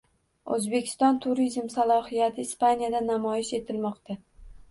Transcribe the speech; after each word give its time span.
O‘zbekiston 0.53 1.19
turizm 1.25 1.67
salohiyati 1.73 2.47
Ispaniyada 2.47 3.03
namoyish 3.11 3.51
etilmoqda 3.61 4.19